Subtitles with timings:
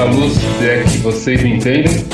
[0.00, 2.06] da luz, se é que vocês me entendem.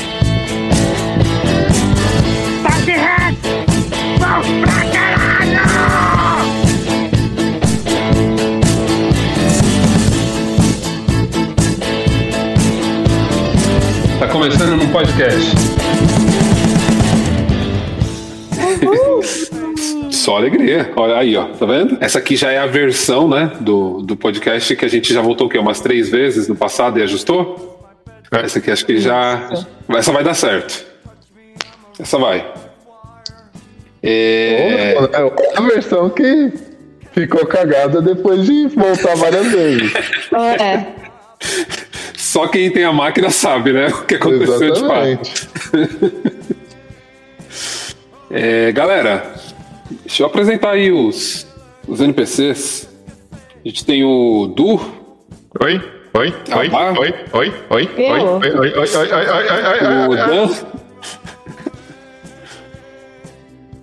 [14.19, 15.51] Tá começando num podcast.
[20.11, 20.91] Só alegria.
[20.97, 21.45] Olha aí, ó.
[21.45, 21.97] Tá vendo?
[22.01, 25.47] Essa aqui já é a versão, né, do, do podcast que a gente já voltou
[25.47, 25.57] o quê?
[25.57, 27.66] Umas três vezes no passado e ajustou?
[28.43, 29.49] Essa aqui acho que já.
[29.89, 30.85] Essa vai dar certo.
[31.99, 32.45] Essa vai.
[34.03, 34.93] É...
[34.93, 36.53] É outra versão que
[37.11, 39.93] ficou cagada depois de voltar várias vezes.
[40.59, 40.85] É.
[42.15, 43.87] Só quem tem a máquina sabe, né?
[43.87, 45.07] O que aconteceu de fato.
[45.07, 45.49] Exatamente.
[48.29, 49.35] É, galera,
[50.01, 51.47] deixa eu apresentar aí os,
[51.87, 52.89] os NPCs.
[53.63, 54.77] A gente tem o Du,
[55.59, 55.81] Oi,
[56.17, 60.09] oi, Ah, oi, oi, oi, oi, oi, oi, oi, oi, oi, oi, oi, oi, o
[60.09, 60.27] oi, oi.
[60.27, 60.49] Dan.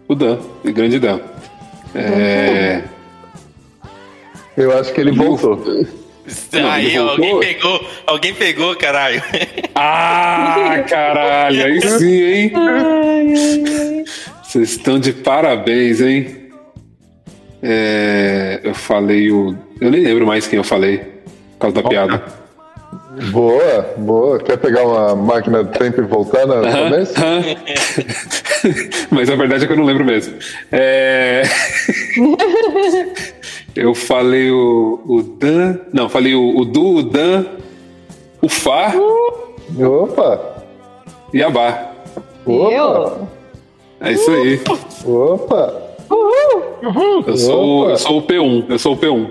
[0.09, 1.21] O Dan, o grande Dan.
[1.95, 2.83] É,
[4.57, 5.57] Eu acho que ele voltou.
[6.53, 7.25] Não, Aí, ele ó, voltou.
[7.27, 9.23] alguém pegou, alguém pegou, caralho.
[9.75, 14.05] Ah, caralho, aí sim, hein?
[14.43, 16.51] Vocês estão de parabéns, hein?
[17.63, 19.57] É, eu falei o.
[19.81, 21.01] Eu nem lembro mais quem eu falei,
[21.73, 22.23] causa da piada.
[23.31, 24.39] Boa, boa.
[24.41, 27.15] Quer pegar uma máquina do tempo e voltar no começo?
[29.11, 30.35] Mas a verdade é que eu não lembro mesmo.
[30.73, 31.43] É...
[33.75, 35.79] eu falei o, o Dan.
[35.93, 37.45] Não, falei o, o Du, o Dan,
[38.43, 38.93] o Fá
[39.79, 40.41] Opa!
[41.33, 41.91] e a Bá.
[42.47, 42.73] Opa!
[42.73, 43.29] Eu?
[44.01, 44.61] É isso aí.
[45.05, 45.83] Opa!
[47.27, 47.91] Eu sou, o- Opa.
[47.93, 48.65] eu sou o P1.
[48.69, 49.31] Eu sou o P1.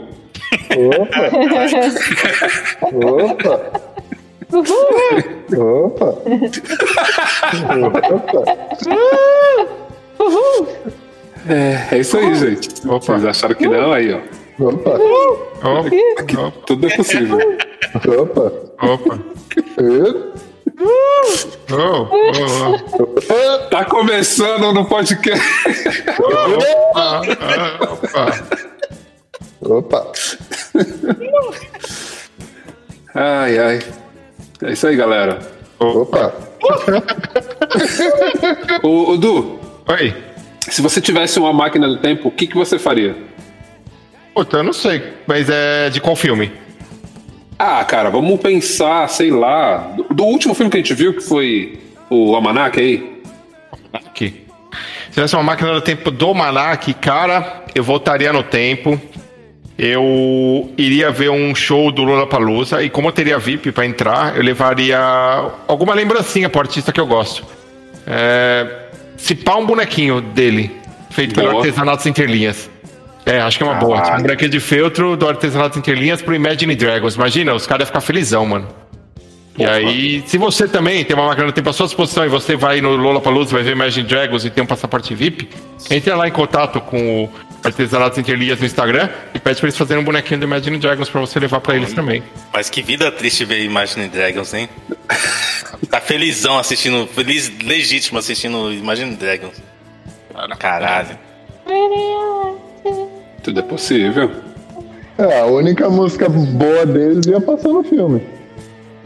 [3.03, 3.71] Opa!
[5.57, 6.07] Opa!
[8.07, 8.53] Opa!
[11.47, 12.69] É, é isso aí, gente.
[12.87, 12.99] Opa.
[13.17, 13.91] Vocês acharam que não?
[13.91, 14.19] Aí, ó.
[14.65, 14.91] Opa!
[15.63, 17.37] Opa, Tudo é possível.
[17.95, 18.51] Opa!
[18.81, 19.19] opa,
[19.79, 20.33] E-
[21.71, 25.45] oh, oh, Tá começando no podcast.
[26.19, 26.97] oh.
[26.97, 27.21] Ah,
[27.81, 28.72] opa.
[29.65, 30.11] Opa!
[33.15, 33.79] Ai, ai.
[34.63, 35.39] É isso aí, galera.
[35.79, 36.33] Opa!
[38.81, 40.15] O, o Du, Oi.
[40.61, 43.15] se você tivesse uma máquina do tempo, o que, que você faria?
[44.33, 46.51] Puta, eu não sei, mas é de qual filme?
[47.59, 51.21] Ah, cara, vamos pensar, sei lá, do, do último filme que a gente viu, que
[51.21, 51.79] foi
[52.09, 53.21] o Almanac aí.
[53.91, 54.43] Aqui.
[55.05, 58.99] Se tivesse uma máquina do tempo do Manac, cara, eu voltaria no tempo.
[59.77, 64.43] Eu iria ver um show do Lollapalooza e como eu teria VIP pra entrar, eu
[64.43, 64.99] levaria
[65.67, 67.43] alguma lembrancinha pro artista que eu gosto.
[68.05, 68.83] É,
[69.17, 70.71] se pá um bonequinho dele,
[71.09, 71.61] feito pelo Boa.
[71.61, 72.69] Artesanato Sem Interlinhas.
[73.25, 74.01] É, acho que é uma boa.
[74.01, 77.15] Tipo, um bonequinho de feltro do Artesanato Sem Interlinhas pro Imagine Dragons.
[77.15, 78.67] Imagina, os caras iam ficar felizão, mano.
[79.57, 82.55] E aí, se você também tem uma máquina do tempo à sua disposição e você
[82.55, 85.47] vai no Lollapalooza, vai ver Imagine Dragons e tem um passaporte VIP,
[85.91, 87.29] entre lá em contato com o
[87.63, 91.21] Artesanato Interlias no Instagram e pede pra eles fazerem um bonequinho do Imagine Dragons pra
[91.21, 92.21] você levar pra eles também.
[92.51, 94.69] Mas que vida triste ver Imagine Dragons, hein?
[95.89, 99.61] Tá felizão assistindo, feliz, legítimo assistindo Imagine Dragons.
[100.57, 101.17] Caralho.
[103.43, 104.31] Tudo é possível.
[105.17, 108.23] É, a única música boa deles ia passar no filme.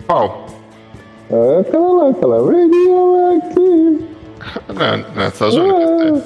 [0.06, 0.48] Qual?
[1.30, 4.06] É aquela lá, aquela Radioactive.
[4.70, 6.24] Não, não, essas únicas.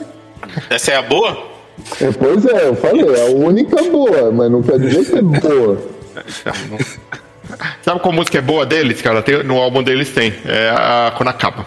[0.69, 1.50] Essa é a boa?
[1.99, 5.21] É, pois é, eu falei, é a única boa, mas não quer dizer que é
[5.21, 5.77] boa.
[7.81, 9.21] Sabe qual música é boa deles, cara?
[9.21, 10.33] Tem- no álbum deles tem.
[10.45, 11.65] É a Quando Acaba.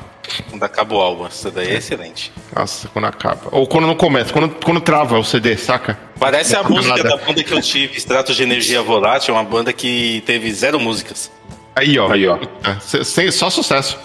[0.48, 1.26] Quando acaba o álbum.
[1.26, 2.32] Essa daí é excelente.
[2.56, 3.42] Nossa, quando acaba.
[3.52, 5.98] Ou quando não começa, quando, quando trava o CD, saca?
[6.18, 7.08] Parece a Não, música nada.
[7.10, 11.30] da banda que eu tive, Extratos de Energia Volátil, uma banda que teve zero músicas.
[11.76, 12.10] Aí, ó.
[12.10, 12.38] Aí, ó.
[12.64, 13.98] É, se- sem- só sucesso.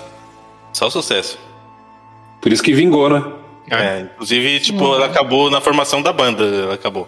[0.74, 1.40] Só sucesso.
[2.42, 3.24] Por isso que vingou, né?
[3.72, 7.08] É, inclusive, tipo, ela acabou na formação da banda, ela acabou.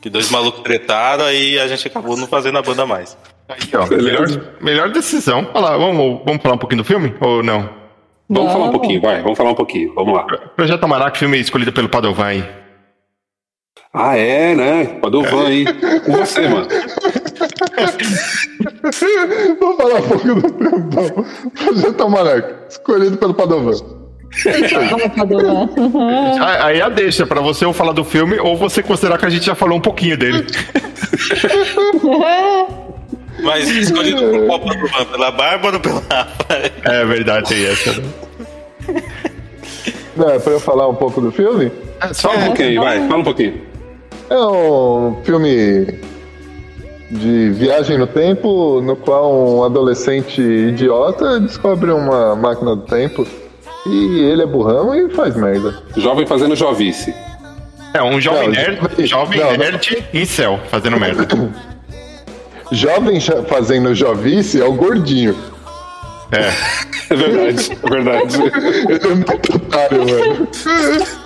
[0.00, 3.16] Que dois malucos tretaram, aí a gente acabou não fazendo a banda mais.
[3.48, 3.86] Aí, ó.
[3.86, 4.26] Melhor,
[4.60, 5.46] melhor decisão.
[5.52, 7.14] Olha lá, vamos, vamos falar um pouquinho do filme?
[7.20, 7.68] Ou não?
[8.28, 10.22] Vamos falar um pouquinho, vai, vamos falar um pouquinho, vamos lá.
[10.56, 12.44] Projeto Marac, filme escolhido pelo Padovan aí.
[13.92, 14.84] Ah, é, né?
[15.00, 15.64] Padovan, hein?
[16.06, 16.68] Com você, mano.
[19.58, 21.24] Vamos falar um pouco do então.
[21.54, 23.99] Projeto Almanac, escolhido pelo Padovan.
[25.16, 25.68] Padovan.
[26.62, 29.44] Aí a deixa pra você ou falar do filme ou você considerar que a gente
[29.44, 30.46] já falou um pouquinho dele.
[33.42, 35.04] Mas escolhido por qual Padovan?
[35.06, 36.46] Pela Bárbara ou pela Rafa?
[36.84, 37.92] É verdade, tem essa.
[37.92, 38.08] né?
[40.16, 41.72] Não, é pra eu falar um pouco do filme?
[42.12, 43.60] Só um pouquinho, vai, fala um pouquinho.
[44.28, 45.98] É um filme
[47.10, 53.26] de viagem no tempo, no qual um adolescente idiota descobre uma máquina do tempo
[53.86, 55.82] e ele é burrão e faz merda.
[55.96, 57.14] Jovem fazendo jovice.
[57.94, 59.56] É um jovem Não, nerd, jovem- jovem não, não.
[59.58, 61.26] nerd em céu, fazendo merda.
[62.72, 63.18] Jovem
[63.48, 65.36] fazendo jovice é o gordinho.
[66.30, 66.50] É
[67.14, 68.36] verdade, é verdade.
[68.88, 70.48] Ele é muito otário, mano.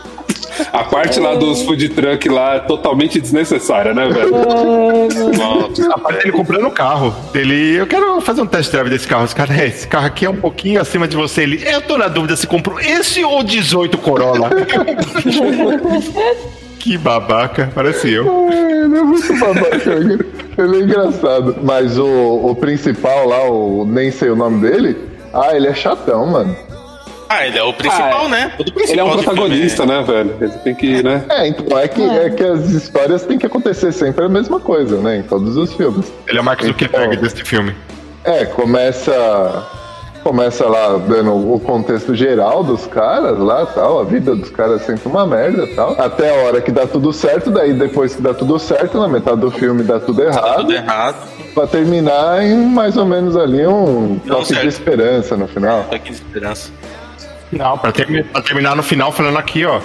[0.73, 4.35] A parte lá dos food truck lá é totalmente desnecessária, né, velho?
[5.93, 7.15] A parte dele comprando o carro.
[7.35, 9.25] Ele, eu quero fazer um test drive desse carro.
[9.25, 11.43] Esse cara, é, esse carro aqui é um pouquinho acima de você.
[11.43, 14.51] Ele, eu tô na dúvida se compro esse ou 18 Corolla.
[16.79, 18.27] que babaca, parece eu.
[18.51, 19.91] Ele é muito babaca.
[19.91, 21.57] Ele é engraçado.
[21.63, 24.97] Mas o, o principal lá, o nem sei o nome dele,
[25.33, 26.57] ah, ele é chatão, mano.
[27.29, 28.53] Ah, ele é o principal, Ah, né?
[28.59, 30.37] O do Ele é principal um protagonista, né, velho?
[30.41, 31.25] Ele tem que, né?
[31.29, 32.31] É, então é que, é.
[32.31, 35.19] que as histórias têm que acontecer sempre a mesma coisa, né?
[35.19, 36.13] Em todos os filmes.
[36.27, 37.75] Ele é o Mark Zuckerberg desse filme.
[38.25, 39.13] É, começa.
[40.23, 44.85] Começa lá dando o contexto geral dos caras lá tal, a vida dos caras é
[44.87, 46.01] sempre uma merda tal.
[46.01, 49.43] Até a hora que dá tudo certo, daí depois que dá tudo certo, na metade
[49.43, 50.61] do filme dá tudo errado.
[50.63, 51.29] Tudo errado.
[51.55, 55.85] Pra terminar em mais ou menos ali um toque de esperança no final.
[55.91, 56.73] Tô aqui de esperança.
[57.57, 59.81] Não, pra, pra terminar no final falando aqui, ó.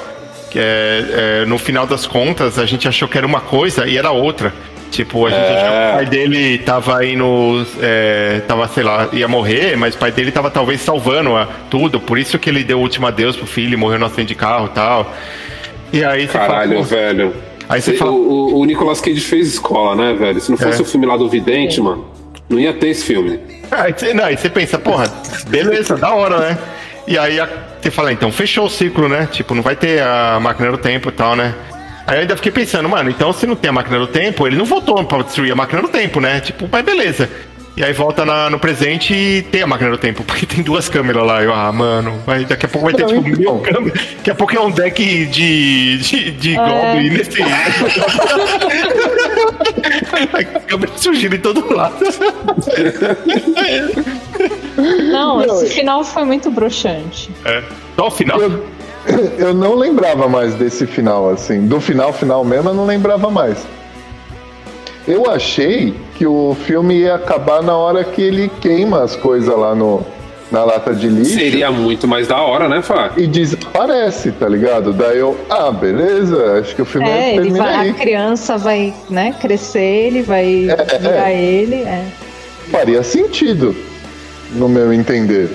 [0.50, 3.98] Que é, é, no final das contas, a gente achou que era uma coisa e
[3.98, 4.52] era outra.
[4.90, 7.66] Tipo, a gente achou que o pai dele tava indo.
[7.80, 12.00] É, tava, sei lá, ia morrer, mas o pai dele tava talvez salvando a, tudo.
[12.00, 14.66] Por isso que ele deu o último adeus pro filho, morreu no acidente de carro
[14.66, 15.14] e tal.
[15.94, 17.34] E aí você Caralho, fala, velho.
[17.70, 20.40] Aí você O- fala- O, o Nicolas Cage fez escola, né, velho?
[20.42, 20.82] Se não fosse É.
[20.82, 22.08] o filme lá do Vidente, mano,
[22.50, 23.40] não ia ter esse filme.
[23.70, 25.06] Aí você, não, aí você pensa, porra,
[25.48, 26.58] beleza, da hora, né?
[27.10, 27.40] E aí
[27.82, 29.28] você fala, então fechou o ciclo, né?
[29.32, 31.56] Tipo, não vai ter a máquina do tempo e tal, né?
[32.06, 34.56] Aí eu ainda fiquei pensando, mano, então se não tem a máquina do tempo, ele
[34.56, 36.40] não voltou pra destruir a máquina do tempo, né?
[36.40, 37.28] Tipo, mas beleza.
[37.76, 40.88] E aí volta na- no presente e tem a máquina do tempo, porque tem duas
[40.88, 41.42] câmeras lá.
[41.42, 43.40] Eu, ah, mano, vai, daqui a pouco vai ter tipo então.
[43.40, 44.00] mil câmeras.
[44.18, 46.58] Daqui a pouco é um deck de, de, de É.
[46.58, 47.42] Goblin nesse.
[50.34, 51.96] a câmera surgindo em todo lado.
[55.20, 57.30] Não, esse final foi muito broxante.
[57.46, 57.64] É.
[57.96, 58.40] Só o final.
[58.40, 58.64] Eu,
[59.38, 61.66] eu não lembrava mais desse final, assim.
[61.68, 63.66] Do final, final mesmo, eu não lembrava mais.
[65.08, 69.74] Eu achei que o filme ia acabar na hora que ele queima as coisas lá
[69.74, 70.06] no,
[70.52, 73.12] na lata de lixo Seria muito mais da hora, né, Fá?
[73.18, 74.94] e desaparece, tá ligado?
[74.94, 77.90] Daí eu, ah, beleza, acho que o filme É, ele vai, aí.
[77.90, 81.42] a criança vai, né, crescer, ele vai É, virar é.
[81.42, 81.76] ele.
[81.76, 82.06] É.
[82.70, 83.76] Faria sentido,
[84.52, 85.50] no meu entender.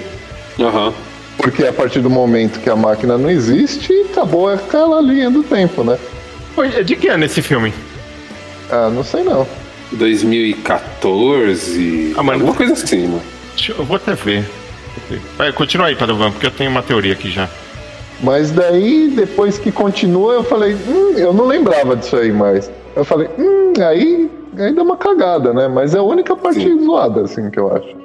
[0.58, 0.92] Aham.
[1.36, 5.82] Porque a partir do momento que a máquina não existe, acabou aquela linha do tempo,
[5.84, 5.98] né?
[6.54, 7.74] Pô, De que ano esse filme?
[8.70, 9.46] Ah, não sei não.
[9.92, 12.14] 2014.
[12.16, 12.38] Ah, mano.
[12.40, 13.20] Alguma coisa assim, mano.
[13.56, 14.44] Deixa eu vou até ver.
[15.36, 17.48] Vai, continua aí, Padovan, porque eu tenho uma teoria aqui já.
[18.22, 22.70] Mas daí, depois que continua, eu falei, hum, eu não lembrava disso aí mais.
[22.94, 25.68] Eu falei, hum, aí, aí dá uma cagada, né?
[25.68, 28.03] Mas é a única parte zoada, assim, que eu acho.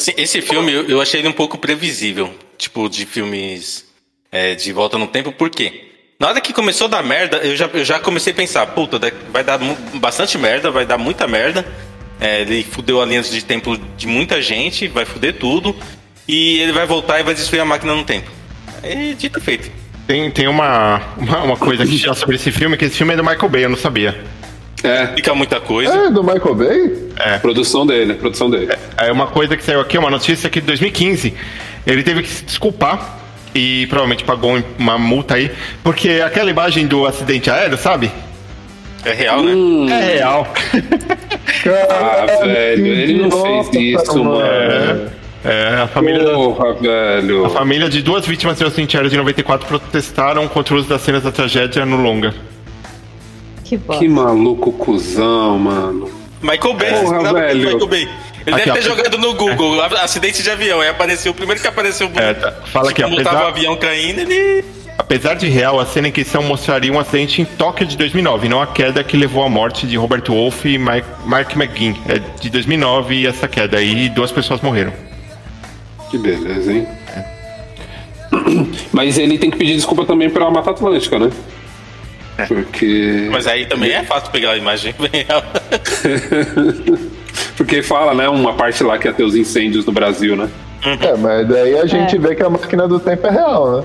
[0.00, 3.84] Sim, Esse filme eu, achei ele um pouco previsível, tipo, de filmes
[4.32, 5.88] é, de volta no tempo, por quê?
[6.18, 8.98] Na hora que começou a dar merda, eu já, eu já comecei a pensar, puta,
[9.30, 9.58] vai dar
[9.94, 11.66] bastante merda, vai dar muita merda.
[12.18, 15.76] É, ele fudeu a linha de tempo de muita gente, vai fuder tudo.
[16.26, 18.30] E ele vai voltar e vai destruir a máquina no tempo.
[18.82, 19.70] É dito e feito.
[20.06, 23.16] Tem, tem uma, uma, uma coisa aqui já sobre esse filme, que esse filme é
[23.16, 24.18] do Michael Bay, eu não sabia.
[24.82, 25.92] É, Fica muita coisa.
[25.92, 27.10] É, do Michael Bay?
[27.42, 28.72] produção dele, produção dele.
[28.96, 31.34] É uma coisa que saiu aqui, uma notícia aqui de 2015.
[31.86, 33.18] Ele teve que se desculpar
[33.54, 35.50] e provavelmente pagou uma multa aí,
[35.82, 38.10] porque aquela imagem do acidente aéreo, sabe?
[39.04, 39.52] É real, né?
[39.92, 40.46] É real.
[41.90, 45.10] Ah, velho, ele não fez isso, mano.
[45.42, 47.46] É, a família, da- Porra, velho.
[47.46, 51.00] a família de duas vítimas do acidente aéreo de 94 protestaram contra o uso das
[51.00, 52.34] cenas da tragédia no longa.
[53.70, 54.02] Que bosta.
[54.02, 56.10] Que maluco cuzão, mano.
[56.42, 57.58] Michael Bay, Porra, você sabe velho.
[57.60, 58.08] Michael Bay.
[58.46, 58.74] Ele Aqui, deve ó.
[58.74, 60.80] ter jogado no Google, acidente de avião.
[60.80, 62.50] Aí apareceu, o primeiro que apareceu É, tá.
[62.72, 64.64] Fala aqui, como apesar- tava o avião caindo, ele.
[64.98, 68.60] Apesar de real, a cena em questão mostraria um acidente em Tóquio de 2009, não
[68.60, 71.94] a queda que levou à morte de Robert Wolff e Mike- Mark McGinn.
[72.08, 74.92] É de 2009 essa queda aí, e duas pessoas morreram.
[76.10, 76.88] Que beleza, hein?
[78.92, 81.30] Mas ele tem que pedir desculpa também pela Mata Atlântica, né?
[82.46, 83.28] Porque.
[83.30, 85.42] Mas aí também é fácil pegar a imagem real.
[87.56, 88.28] Porque fala, né?
[88.28, 90.48] Uma parte lá que ia ter os incêndios no Brasil, né?
[90.82, 92.18] É, mas daí a gente É.
[92.18, 93.84] vê que a máquina do tempo é real, né?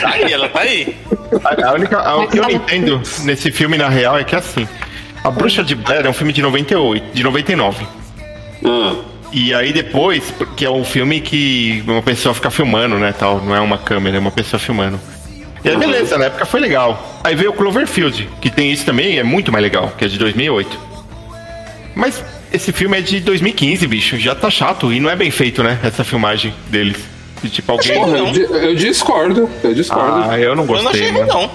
[0.00, 0.96] Tá aí, ela tá aí.
[1.44, 4.68] A, a única, a- o que eu entendo nesse filme, na real, é que assim.
[5.24, 7.86] A Bruxa de Blair é um filme de 98, de 99.
[8.64, 8.94] Ah,
[9.32, 13.56] E aí depois, que é um filme que uma pessoa fica filmando, né, tal, não
[13.56, 15.00] é uma câmera, é uma pessoa filmando.
[15.64, 17.13] E aí beleza, na época foi legal.
[17.24, 20.18] Aí veio o Cloverfield, que tem isso também, é muito mais legal, que é de
[20.18, 20.78] 2008.
[21.94, 25.62] Mas esse filme é de 2015, bicho, já tá chato e não é bem feito,
[25.62, 26.98] né, essa filmagem deles.
[27.42, 27.94] De, tipo alguém...
[27.94, 28.26] porra, eu,
[28.56, 29.48] eu discordo.
[29.62, 30.30] Eu discordo.
[30.30, 31.50] Ah, eu não Eu não gostei, achei ruim, não.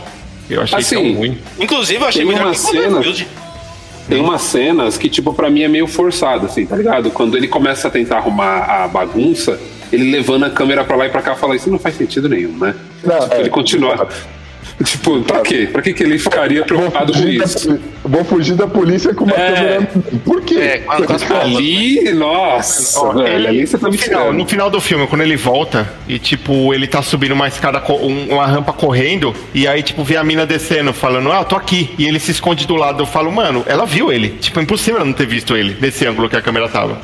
[0.50, 1.38] Eu achei Assim, tão ruim.
[1.60, 3.02] Inclusive, eu achei Tem melhor uma que cena-.
[4.08, 7.12] Tem umas cenas que, tipo, pra mim é meio forçado, assim, tá ligado?
[7.12, 9.60] Quando ele começa a tentar arrumar a bagunça,
[9.94, 12.58] ele levando a câmera pra lá e pra cá fala, isso não faz sentido nenhum,
[12.58, 12.74] né?
[13.04, 13.40] Não, Tipo, é.
[13.42, 14.10] ele continua.
[14.84, 15.68] Tipo, pra quê?
[15.72, 17.70] Pra que, que ele ficaria preocupado com isso?
[17.70, 19.52] da, vou fugir da polícia com uma É.
[19.54, 19.90] câmera.
[20.24, 20.56] Por quê?
[20.56, 21.58] É, quando- com as palmas.
[21.58, 25.06] Ali, nossa, Ó, velho, ele- ali você tá no, me final, no final do filme,
[25.08, 29.68] quando ele volta e, tipo, ele tá subindo uma escada, um- uma rampa correndo, e
[29.68, 31.90] aí, tipo, vê a mina descendo, falando, ah, eu tô aqui.
[31.98, 33.02] E ele se esconde do lado.
[33.04, 34.30] Eu falo, mano, ela viu ele.
[34.40, 37.02] Tipo, é impossível ela não ter visto ele nesse ângulo que a câmera tava.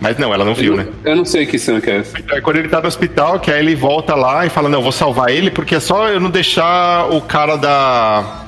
[0.00, 0.86] Mas não, ela não viu, né?
[1.04, 2.16] Eu não sei que cena que é essa.
[2.30, 4.82] Aí quando ele tá no hospital, que aí ele volta lá e fala, não, eu
[4.82, 8.44] vou salvar ele, porque é só eu não deixar o cara da.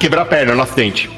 [0.00, 1.10] quebrar a perna no acidente.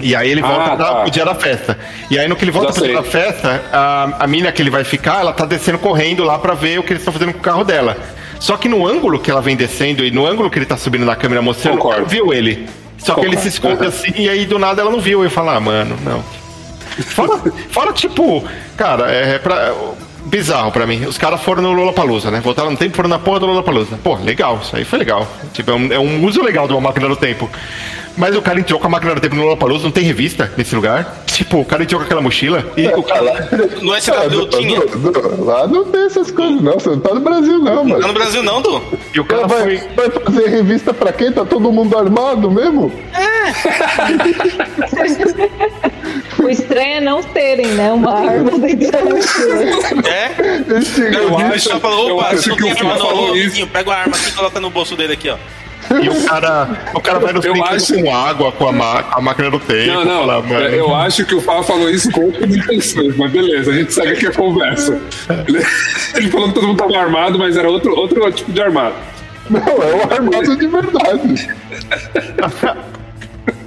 [0.00, 0.94] E aí ele volta Ah, pra- tá.
[1.02, 1.78] pro dia da festa.
[2.10, 3.10] E aí no que ele volta Já pro dia da sei.
[3.10, 6.78] festa, a, a mina que ele vai ficar, ela tá descendo correndo lá pra ver
[6.80, 7.96] o que eles estão fazendo com o carro dela.
[8.40, 11.04] Só que no ângulo que ela vem descendo e no ângulo que ele tá subindo
[11.04, 12.00] na câmera mostrando, Concordo.
[12.00, 12.66] ela viu ele.
[12.98, 13.42] Só que ele Concordo.
[13.42, 15.22] se esconde assim e aí do nada ela não viu.
[15.22, 16.24] Eu falo, ah, mano, não.
[17.00, 17.38] Fora,
[17.70, 18.44] fora, tipo,
[18.76, 19.74] cara, é pra,
[20.26, 21.04] bizarro pra mim.
[21.04, 22.40] Os caras foram no Lollapalooza, né?
[22.40, 23.98] Voltaram no tempo e foram na porra do Lollapalooza.
[24.02, 25.26] Pô, legal, isso aí foi legal.
[25.52, 27.48] Tipo, é um, é um uso legal de uma máquina do tempo.
[28.16, 30.74] Mas o cara entrou com a máquina do tempo no Lollapalooza, não tem revista nesse
[30.74, 31.22] lugar.
[31.26, 33.48] Tipo, o cara entrou com aquela mochila e o cara...
[33.80, 34.80] No Ah, SW Du- tinha.
[34.80, 36.74] Du- Du- Lá não tem essas coisas, não.
[36.74, 38.06] Você não tá no Brasil, não, Lá mano.
[38.06, 38.82] no Brasil não, Du.
[39.14, 39.88] E o cara vai, foi...
[39.96, 41.32] vai fazer revista pra quem?
[41.32, 42.92] Tá todo mundo armado mesmo?
[46.42, 47.92] O estranho é não terem, né?
[47.92, 50.08] Uma arma dentro da mochila.
[50.08, 50.78] É?
[50.78, 53.66] Esse Eu acho, só falou, eu opa, acho que tem o não, falou ô, isso.
[53.68, 55.36] Pega a arma aqui e coloca no bolso dele aqui, ó.
[56.00, 59.20] E o cara, o cara vai nos Eu acho- com água, com a, ma- a
[59.20, 59.86] máquina do tempo.
[59.92, 63.30] Não, não, fala, mano, eu acho que o Fábio falou isso com outras intenções, mas
[63.30, 65.00] beleza, a gente segue aqui a conversa.
[65.48, 65.64] Ele,
[66.14, 68.94] ele falou que todo mundo tava armado, mas era outro, outro tipo de armado.
[69.50, 71.48] Não, é um armado de verdade.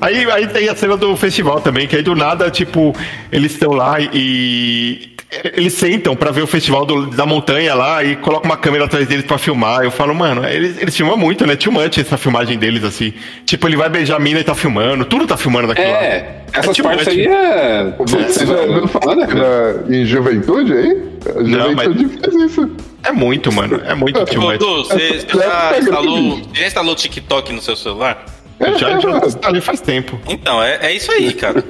[0.01, 2.93] Aí, aí tem a cena do festival também, que aí do nada, tipo,
[3.31, 5.14] eles estão lá e.
[5.55, 9.07] Eles sentam pra ver o festival do- da montanha lá e colocam uma câmera atrás
[9.07, 9.83] deles pra filmar.
[9.83, 11.55] Eu falo, mano, eles, eles filmam muito, né?
[11.55, 13.13] Too much essa filmagem deles, assim.
[13.45, 15.05] Tipo, ele vai beijar a mina e tá filmando.
[15.05, 16.03] Tudo tá filmando daquilo lá.
[16.03, 17.93] É, essas too partes aí é.
[17.99, 19.87] Você já ouviu falar Nada a ver.
[19.89, 21.03] na- em juventude aí?
[21.37, 22.71] A Não, mas- juventude faz isso.
[23.03, 23.81] É muito, mano.
[23.85, 24.59] É muito too Ô, much.
[24.59, 28.25] Você, você já instalou, você já instalou o TikTok no seu celular?
[28.59, 30.19] Eu já, já tá ali faz tempo.
[30.29, 31.63] Então, é, é isso aí, cara.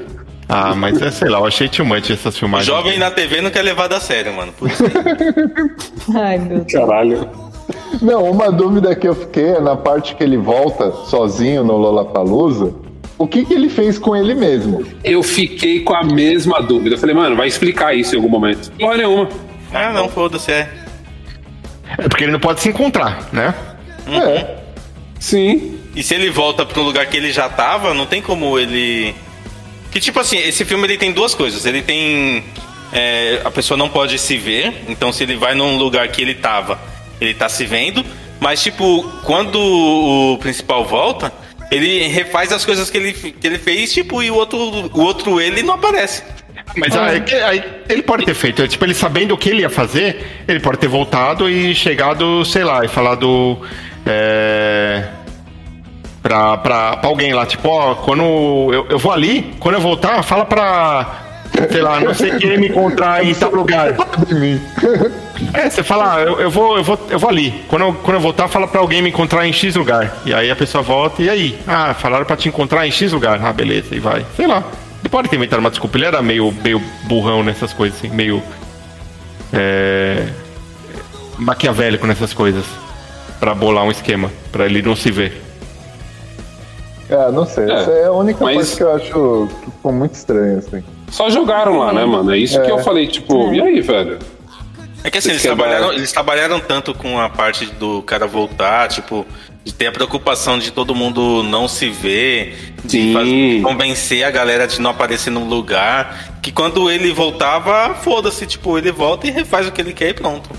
[0.48, 2.68] Ah, mas é, sei lá, eu achei much essas O filmagens.
[2.68, 4.54] jovem na TV não quer levar a sério, mano.
[4.54, 4.92] Por isso aí.
[6.16, 6.72] Ai, meu Deus.
[6.72, 7.30] Caralho.
[8.02, 12.74] Não, uma dúvida que eu fiquei é na parte que ele volta sozinho no Lollapalooza.
[13.18, 14.86] O que, que ele fez com ele mesmo?
[15.04, 16.96] Eu fiquei com a mesma dúvida.
[16.96, 18.72] Eu falei, mano, vai explicar isso em algum momento.
[18.74, 19.30] Porra nenhuma.
[19.74, 20.70] Ah, não, foda-se, é.
[21.98, 23.54] É porque ele não pode se encontrar, né?
[24.08, 24.58] É.
[25.20, 25.80] Sim.
[25.96, 29.16] E se ele volta pro lugar que ele já tava, não tem como ele.
[29.96, 31.66] Que tipo assim, esse filme ele tem duas coisas.
[31.66, 32.44] Ele tem.
[32.92, 36.34] é, a pessoa não pode se ver, então se ele vai num lugar que ele
[36.34, 36.78] tava,
[37.22, 38.06] ele tá se vendo.
[38.38, 41.32] Mas, tipo, quando o principal volta,
[41.72, 45.40] ele refaz as coisas que ele, que ele fez, tipo, e o outro, o outro
[45.40, 46.24] ele não aparece.
[46.76, 49.70] Mas aí, que- aí ele pode ter feito, tipo, ele sabendo o que ele ia
[49.70, 53.62] fazer, ele pode ter voltado e chegado, sei lá, e falado
[54.06, 55.06] é,
[56.26, 58.24] pra, pra, pra alguém lá, tipo, ó, quando
[58.74, 61.22] eu, eu vou ali, quando eu voltar, fala pra,
[61.72, 63.94] sei lá, não sei quem me encontrar em tal lugar.
[65.54, 67.64] É, você fala, ah, eu, eu, vou, eu, vou, eu vou ali.
[67.68, 70.18] Quando eu, quando eu voltar, fala pra alguém me encontrar em X lugar.
[70.26, 71.60] E aí a pessoa volta, e aí?
[71.68, 73.40] Ah, falaram pra te encontrar em X lugar.
[73.44, 74.26] Ah, beleza, e vai.
[74.36, 74.64] Sei lá.
[75.02, 75.96] Ele pode ter inventado uma desculpa.
[75.96, 78.42] Ele era meio, meio burrão nessas coisas, assim, meio.
[79.54, 80.26] É,
[81.38, 82.66] maquiavélico nessas coisas.
[83.40, 85.45] Pra bolar um esquema, pra ele não se ver.
[87.10, 87.70] É, não sei.
[87.70, 90.84] É, Essa é a única mas- coisa que eu acho que ficou muito estranho, assim.
[91.12, 92.34] Só jogaram lá, né, mano?
[92.34, 92.72] É isso que É.
[92.72, 94.18] eu falei, tipo, e aí, velho?
[95.04, 98.26] É que assim, eles que é trabalharam, eles trabalharam tanto com a parte do cara
[98.26, 99.24] voltar, tipo,
[99.64, 104.82] de ter a preocupação de todo mundo não se ver, de convencer a galera de
[104.82, 109.72] não aparecer no lugar, que quando ele voltava, foda-se, tipo, ele volta e refaz o
[109.72, 110.50] que ele quer e pronto.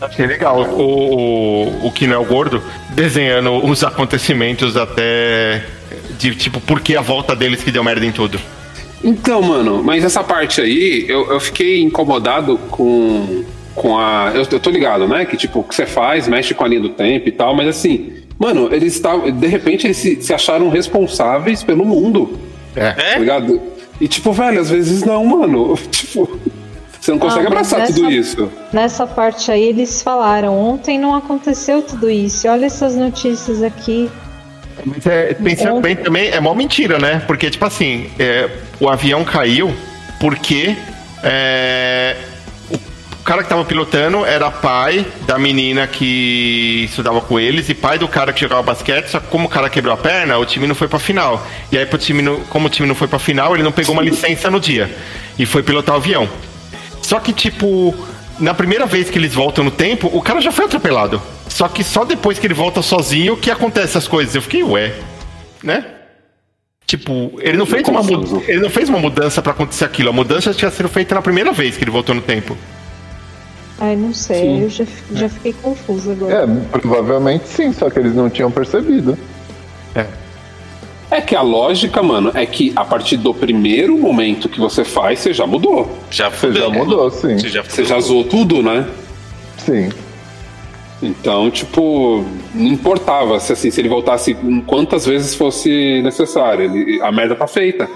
[0.00, 0.62] Achei legal.
[0.62, 0.82] O,
[1.84, 5.64] o, o Kino é o gordo desenhando os acontecimentos até.
[6.18, 8.38] De tipo, por que a volta deles que deu merda em tudo.
[9.02, 14.32] Então, mano, mas essa parte aí, eu, eu fiquei incomodado com, com a.
[14.34, 15.24] Eu, eu tô ligado, né?
[15.24, 17.68] Que tipo, o que você faz, mexe com a linha do tempo e tal, mas
[17.68, 19.30] assim, mano, eles estavam.
[19.30, 22.38] De repente eles se, se acharam responsáveis pelo mundo,
[22.74, 22.90] É.
[22.90, 23.60] tá ligado?
[24.00, 25.76] E tipo, velho, às vezes não, mano.
[25.90, 26.37] Tipo,
[27.08, 28.52] você não consegue Ah, abraçar tudo nessa- isso.
[28.72, 32.46] Nessa parte aí eles falaram, ontem não aconteceu tudo isso.
[32.48, 34.10] Olha essas notícias aqui.
[34.84, 37.22] Mas é, pensando bem também, é mó mentira, né?
[37.26, 38.48] Porque, tipo assim, é,
[38.78, 39.74] o avião caiu
[40.20, 40.76] porque
[41.22, 42.14] é,
[42.70, 42.78] o
[43.24, 48.06] cara que tava pilotando era pai da menina que estudava com eles e pai do
[48.06, 50.74] cara que jogava basquete, só que como o cara quebrou a perna, o time não
[50.74, 51.44] foi pra final.
[51.72, 53.94] E aí, pro time não- como o time não foi pra final, ele não pegou
[53.94, 54.88] uma licença no dia
[55.38, 56.28] e foi pilotar o avião.
[57.08, 57.94] Só que, tipo,
[58.38, 61.22] na primeira vez que eles voltam no tempo, o cara já foi atropelado.
[61.48, 64.34] Só que só depois que ele volta sozinho que acontece as coisas.
[64.34, 64.92] Eu fiquei, ué,
[65.62, 65.86] né?
[66.84, 68.42] Tipo, ele não fez uma, Confuso.
[68.46, 70.10] ele não fez uma mudança pra acontecer aquilo.
[70.10, 72.54] A mudança tinha sido feita na primeira vez que ele voltou no tempo.
[73.80, 74.84] Ai, não sei, eu já,
[75.14, 76.44] já fiquei confusa agora.
[76.44, 79.16] É, provavelmente sim, só que eles não tinham percebido.
[79.94, 80.04] É
[81.22, 85.32] que a lógica, mano, é que a partir do primeiro momento que você faz, você
[85.32, 85.90] já mudou.
[86.10, 87.38] Já Você já mudou, sim.
[87.38, 88.86] Você já, Você já zoou tudo, né?
[89.56, 89.88] Sim.
[91.02, 96.64] Então, tipo, não importava se, assim, se ele voltasse quantas vezes fosse necessário.
[96.64, 97.88] Ele- a merda tá feita.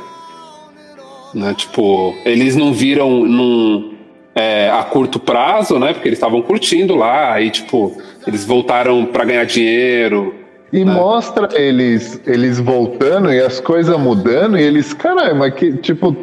[1.35, 1.53] Né?
[1.55, 3.93] Tipo, eles não viram num,
[4.35, 5.93] é, a curto prazo, né?
[5.93, 7.33] Porque eles estavam curtindo lá.
[7.33, 7.97] Aí, tipo,
[8.27, 10.35] eles voltaram pra ganhar dinheiro.
[10.73, 16.17] E mostra eles eles voltando e as coisas mudando e eles, caralho, mas que, tipo,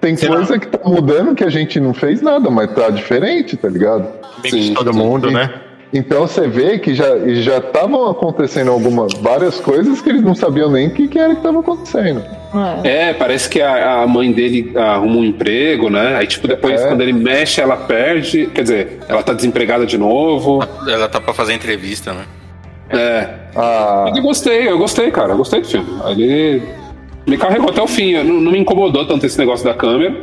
[0.00, 0.36] tem Será?
[0.36, 4.06] coisa que tá mudando que a gente não fez nada, mas tá diferente, tá ligado?
[4.48, 4.74] Sim.
[4.74, 5.50] Todo mundo, E- né?
[5.92, 10.70] Então você vê que já já estavam acontecendo algumas várias coisas que eles não sabiam
[10.70, 12.22] nem o que, que era que estava acontecendo.
[12.84, 13.08] É.
[13.08, 16.14] É, parece que a, a mãe dele arruma um emprego, né?
[16.14, 16.86] Aí, tipo, depois, É.
[16.86, 18.46] quando ele mexe, ela perde.
[18.54, 20.60] Quer dizer, ela tá desempregada de novo.
[20.88, 22.22] Ela tá pra fazer entrevista, né?
[22.90, 23.28] É.
[23.54, 25.32] Ah, Mas eu gostei, eu gostei, cara.
[25.32, 25.86] Eu gostei do filme.
[26.08, 26.62] Ele
[27.26, 28.14] me carregou até o fim.
[28.22, 30.14] Não, não me incomodou tanto esse negócio da câmera.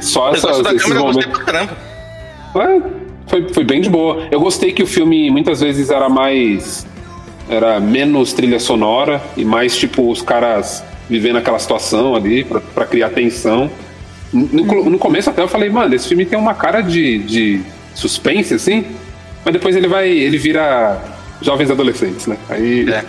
[0.00, 1.44] Só O essas, negócio da esses câmera eu gostei momentos.
[1.44, 1.76] pra caramba.
[2.54, 2.82] É,
[3.28, 4.26] foi, foi bem de boa.
[4.30, 6.86] Eu gostei que o filme muitas vezes era mais.
[7.48, 12.86] Era menos trilha sonora e mais tipo os caras vivendo aquela situação ali pra, pra
[12.86, 13.70] criar tensão.
[14.32, 17.60] No, no começo até eu falei, mano, esse filme tem uma cara de, de
[17.94, 18.86] suspense, assim,
[19.44, 20.08] mas depois ele vai.
[20.08, 20.98] ele vira
[21.42, 22.36] jovens adolescentes, né?
[22.48, 22.86] Aí.
[22.90, 23.04] É.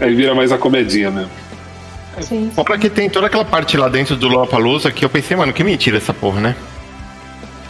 [0.04, 1.30] aí vira mais a comedinha mesmo.
[2.20, 2.50] Sim.
[2.54, 5.62] Fora que tem toda aquela parte lá dentro do Lollapalooza que eu pensei, mano, que
[5.62, 6.56] mentira essa porra, né?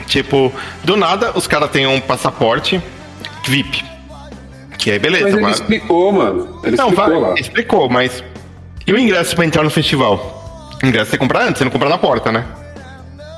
[0.07, 0.53] Tipo,
[0.85, 2.81] do nada os caras têm um passaporte
[3.45, 3.85] VIP.
[4.79, 6.61] Que aí beleza, Mas ele explicou, mano.
[6.63, 7.35] Ele Não, explicou vai, lá.
[7.35, 8.23] explicou, mas.
[8.87, 10.79] E o ingresso pra entrar no festival?
[10.81, 12.45] O ingresso você compra antes, você não compra na porta, né?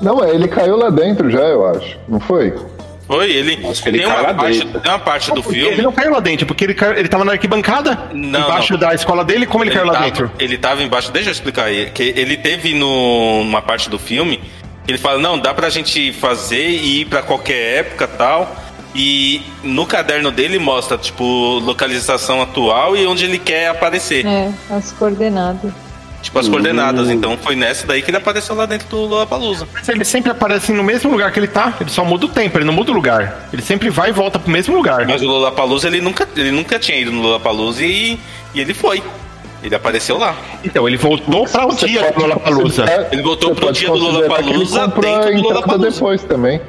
[0.01, 1.97] não, é, ele caiu lá dentro já, eu acho.
[2.07, 2.53] Não foi?
[3.09, 3.67] Foi, ele.
[3.67, 4.79] Acho que ele tem, cai uma lá parte, dentro.
[4.81, 5.73] tem uma parte do Porque filme.
[5.73, 8.79] Ele não caiu lá dentro, porque ele, caiu, ele tava na arquibancada, Não, embaixo não.
[8.79, 10.31] da escola dele, como ele, caiu lá tava, dentro?
[10.37, 11.89] Ele tava embaixo, deixa eu explicar aí.
[11.89, 14.39] Que ele teve no, numa parte do filme,
[14.87, 18.55] ele fala, não, dá pra gente fazer e ir pra qualquer época tal.
[18.93, 21.23] E no caderno dele mostra, tipo,
[21.59, 24.23] localização atual e onde ele quer aparecer.
[24.23, 25.71] É, as coordenadas.
[26.21, 26.51] Tipo, as Hum.
[26.51, 27.09] coordenadas.
[27.09, 29.67] Então foi nessa daí que ele apareceu lá dentro do Lollapalooza.
[29.73, 32.57] Mas ele sempre aparece no mesmo lugar que ele tá, ele só muda o tempo,
[32.57, 33.47] ele não muda o lugar.
[33.53, 35.05] Ele sempre vai e volta pro mesmo lugar.
[35.07, 38.19] Mas o Lollapalooza, ele nunca, ele nunca tinha ido no Lollapalooza e,
[38.53, 39.01] e ele foi.
[39.63, 40.35] Ele apareceu lá.
[40.63, 42.63] Então, ele voltou pra o dia pode do Lollapalooza.
[42.83, 45.91] considerar- Ele voltou pro dia do Lollapalooza dentro do Lollapalooza.
[45.91, 46.61] depois também.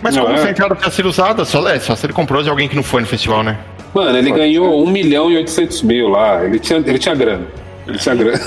[0.00, 0.38] Mas Não como é?
[0.40, 2.84] essa entrada tinha sido usada, só, é, só se ele comprou de alguém que não
[2.84, 3.58] foi no festival, né?
[3.92, 6.44] Mano, ele ganhou 1 milhão e 800 mil lá.
[6.44, 7.46] Ele tinha, ele tinha grana.
[7.88, 8.40] Ele tinha grana.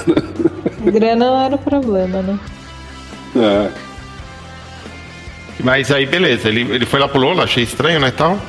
[0.86, 2.39] Grana não era o problema, né?
[3.36, 3.69] É.
[5.63, 8.39] Mas aí, beleza, ele, ele foi lá pro Lola, achei estranho, né, tal.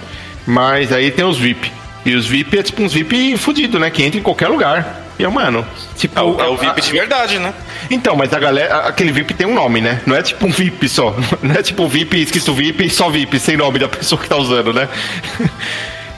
[0.46, 1.70] Mas aí tem os VIP.
[2.04, 5.00] E os VIP é tipo uns VIP fudido, né, que entra em qualquer lugar.
[5.18, 5.64] E, eu, mano,
[5.96, 6.18] tipo...
[6.18, 7.52] É o, é o a- VIP de verdade, né?
[7.90, 10.00] Então, mas a galera, a- aquele VIP tem um nome, né?
[10.06, 11.14] Não é tipo um VIP só.
[11.42, 14.72] Não é tipo VIP, escrito VIP, só VIP, sem nome da pessoa que tá usando,
[14.72, 14.88] né?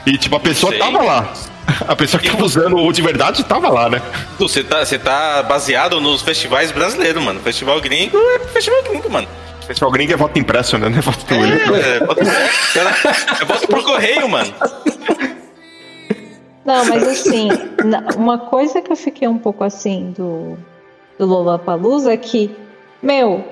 [0.07, 0.77] E tipo, a pessoa Sei.
[0.79, 1.33] tava lá.
[1.87, 4.01] A pessoa que tava usando o de verdade tava lá, né?
[4.37, 7.39] Você tá, você tá baseado nos festivais brasileiros, mano.
[7.41, 9.27] Festival gringo é festival gringo, mano.
[9.67, 10.89] Pessoal gringo é voto impresso, né?
[10.89, 11.33] Não é voto do
[11.75, 12.23] É, bota-
[12.73, 12.95] cara,
[13.41, 14.53] eu boto por correio, mano.
[16.63, 17.49] Não, mas assim,
[18.15, 20.57] uma coisa que eu fiquei um pouco assim do,
[21.17, 22.55] do Lollapalooza é que,
[23.01, 23.43] meu,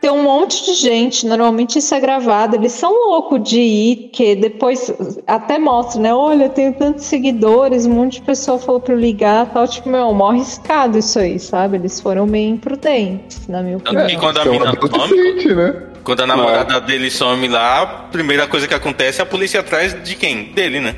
[0.00, 4.34] tem um monte de gente, normalmente isso é gravado, eles são loucos de ir, que
[4.34, 4.90] depois
[5.26, 6.14] até mostra, né?
[6.14, 9.88] Olha, eu tenho tantos seguidores, um monte de pessoa falou pra eu ligar tal, tipo,
[9.90, 11.76] meu, mó arriscado isso aí, sabe?
[11.76, 14.08] Eles foram meio imprudentes, na minha opinião.
[14.08, 15.82] E quando a mina some, né?
[16.02, 19.94] quando a namorada dele some lá, a primeira coisa que acontece é a polícia atrás
[20.02, 20.52] de quem?
[20.52, 20.94] Dele, né?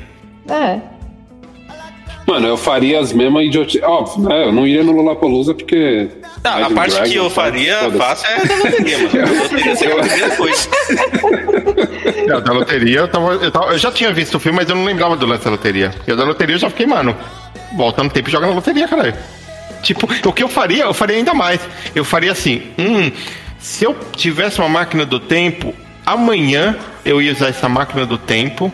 [0.47, 0.92] É.
[2.25, 3.83] Mano, eu faria as mesmas idiotices.
[3.83, 4.45] Óbvio, né?
[4.45, 6.07] Eu não iria no Lollapalooza porque.
[6.43, 7.97] Não, a Imagine parte que Dragons, eu faria Foda-se.
[7.97, 9.09] fácil é a da loteria, mano.
[9.39, 10.69] A loteria você vai fazer depois.
[12.29, 14.69] É, o da loteria, eu, tava, eu, tava- eu já tinha visto o filme, mas
[14.69, 15.93] eu não lembrava do lance da loteria.
[16.07, 17.15] E o da loteria eu já fiquei, mano,
[17.75, 19.13] volta no tempo e joga na loteria, caralho.
[19.81, 21.59] Tipo, o que eu faria, eu faria ainda mais.
[21.93, 23.11] Eu faria assim, hum,
[23.59, 25.73] se eu tivesse uma máquina do tempo,
[26.05, 28.71] amanhã eu ia usar essa máquina do tempo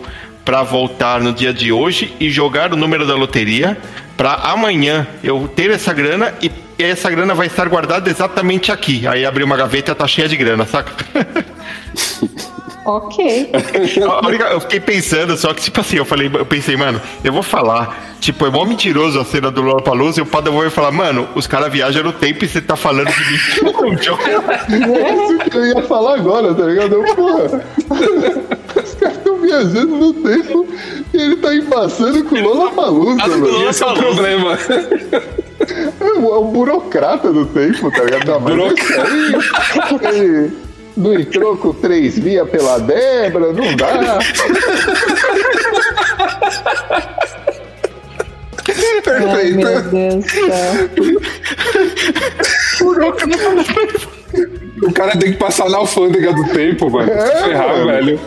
[0.49, 3.77] pra voltar no dia de hoje e jogar o número da loteria
[4.17, 9.07] pra amanhã eu ter essa grana e essa grana vai estar guardada exatamente aqui.
[9.07, 10.91] Aí abrir uma gaveta e tá cheia de grana, saca?
[12.83, 13.51] Ok.
[14.51, 18.15] Eu fiquei pensando, só que, tipo assim, eu falei, eu pensei, mano, eu vou falar.
[18.19, 21.45] Tipo, é mó mentiroso a cena do Lollapalooza e o Padawan vai falar, mano, os
[21.45, 23.37] caras viajam no tempo e você tá falando de mim.
[24.71, 26.95] É isso que eu ia falar agora, tá ligado?
[27.15, 27.63] Porra.
[29.49, 30.67] Caras estão viajando no tempo
[31.13, 33.47] e ele tá embaçando com o Lola Palusa, o mano.
[33.47, 34.57] Lola Esse é o problema.
[35.99, 38.31] É um, um burocrata do tempo, tá ligado?
[40.07, 40.51] Aí, ele
[40.95, 44.19] não entrou com três via pela Débora, não dá.
[48.67, 49.55] Ai, Perfeito.
[49.57, 50.89] meu Deus do céu.
[54.83, 57.11] O cara tem que passar na alfândega do tempo, mano.
[57.11, 57.85] É, ferrar, mano.
[57.87, 58.19] velho.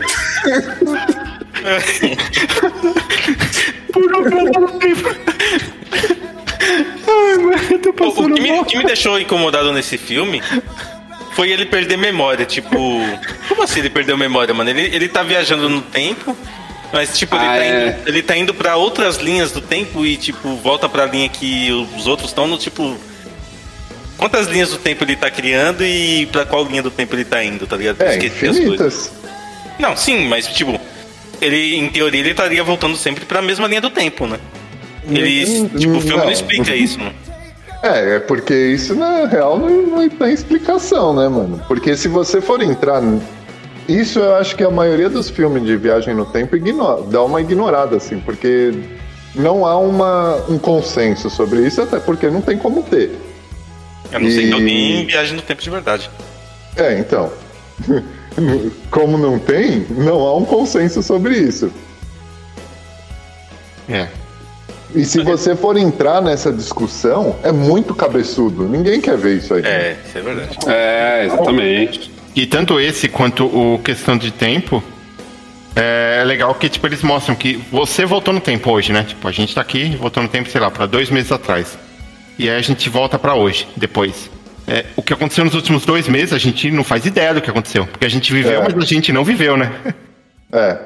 [7.07, 9.99] Ai, mano, eu tô O, o passando que, me, o que me deixou incomodado nesse
[9.99, 10.43] filme
[11.35, 12.45] foi ele perder memória.
[12.47, 12.71] Tipo,
[13.49, 14.71] como assim ele perdeu memória, mano?
[14.71, 16.37] Ele, ele tá viajando no tempo,
[16.93, 17.89] mas, tipo, ele, Ah, tá, é.
[17.89, 21.71] indo, ele tá indo pra outras linhas do tempo e, tipo, volta pra linha que
[21.97, 22.97] os outros estão no, tipo.
[24.17, 27.43] Quantas linhas do tempo ele tá criando e pra qual linha do tempo ele tá
[27.43, 28.01] indo, tá ligado?
[28.03, 28.71] É, Esqueci as coisas.
[29.11, 29.22] infinitas.
[29.83, 30.81] Não, sim, mas, tipo,
[31.41, 34.39] ele, em teoria, ele estaria voltando sempre pra mesma linha do tempo, né?
[35.11, 35.45] Ele,
[35.77, 36.31] tipo, o filme não, não.
[36.31, 37.13] explica isso, né?
[37.83, 41.61] É, é porque isso na real não, não tem explicação, né, mano?
[41.67, 43.03] Porque se você for entrar.
[43.89, 47.41] Isso eu acho que a maioria dos filmes de viagem no tempo ignora, dá uma
[47.41, 48.73] ignorada, assim, porque
[49.35, 53.11] não há uma, um consenso sobre isso, até porque não tem como ter.
[54.13, 56.09] Eu não sei que E- alguém viaja no tempo de verdade.
[56.77, 57.33] É, então.
[58.91, 61.71] Como não tem, não há um consenso sobre isso.
[63.89, 64.09] É.
[64.95, 68.69] E se você for entrar nessa discussão, é muito cabeçudo.
[68.69, 69.63] Ninguém quer ver isso aí.
[69.65, 70.59] É, isso é verdade.
[70.67, 72.11] É, exatamente.
[72.35, 74.83] E tanto esse quanto o questão de tempo
[75.75, 79.05] é legal que tipo eles mostram que você voltou no tempo hoje, né?
[79.05, 81.79] Tipo a gente tá aqui voltou no tempo, sei lá, pra dois meses atrás.
[82.39, 84.31] E aí a gente volta pra hoje, depois.
[84.67, 87.51] É, o que aconteceu nos últimos dois meses a gente não faz ideia do que
[87.51, 88.63] aconteceu, porque a gente viveu, É.
[88.63, 89.73] mas a gente não viveu, né?
[90.53, 90.79] É.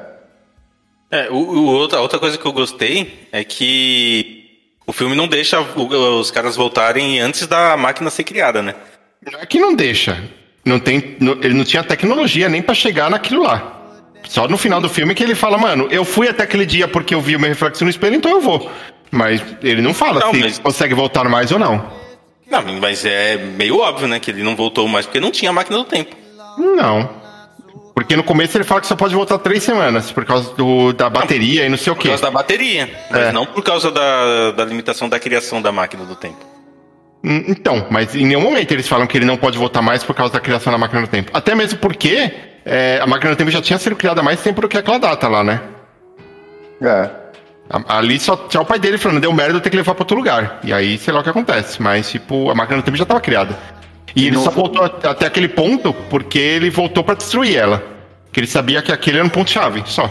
[1.11, 4.45] É, o, o outra, a outra coisa que eu gostei é que
[4.85, 8.73] o filme não deixa os caras voltarem antes da máquina ser criada, né?
[9.31, 10.21] Não é que não deixa.
[10.65, 13.73] Não tem, não- ele não tinha tecnologia nem pra chegar naquilo lá.
[14.27, 17.13] Só no final do filme que ele fala, mano, eu fui até aquele dia porque
[17.15, 18.69] eu vi o meu reflexo no espelho, então eu vou.
[19.11, 21.89] Mas ele não fala Não, se mas- consegue voltar mais ou não.
[22.49, 24.19] Não, mas é meio óbvio, né?
[24.19, 26.15] Que ele não voltou mais porque não tinha máquina do tempo.
[26.57, 27.09] Não.
[27.93, 31.09] Porque no começo ele fala que só pode voltar três semanas, por causa do, da
[31.09, 32.07] bateria e não sei o Por quê.
[32.09, 33.31] causa da bateria, mas É.
[33.31, 36.37] não por causa da, da limitação da criação da máquina do tempo.
[37.23, 40.15] Hum, Então, mas em nenhum momento eles falam que ele não pode voltar mais por
[40.15, 41.31] causa da criação da máquina do tempo.
[41.33, 42.31] Até mesmo porque
[42.63, 44.99] é, a máquina do tempo já tinha sido criada há mais tempo do que aquela
[44.99, 45.59] data lá, né?
[46.81, 47.09] É.
[47.87, 50.15] Ali só tinha o pai dele falando, deu merda, eu tenho que levar pra outro
[50.17, 50.59] lugar.
[50.63, 51.81] E aí, sei lá o que acontece.
[51.81, 53.57] Mas, tipo, a máquina do tempo já tava criada.
[54.15, 57.83] E ele não só voltou at- até aquele ponto porque ele voltou pra destruir ela.
[58.25, 60.09] Porque ele sabia que aquele era um ponto-chave, só.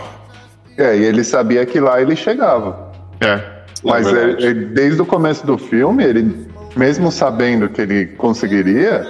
[0.76, 2.92] É, e ele sabia que lá ele chegava.
[3.20, 3.40] É.
[3.82, 4.46] Mas É é- verdade.
[4.46, 9.06] é- desde o começo do filme, ele, mesmo sabendo que ele conseguiria,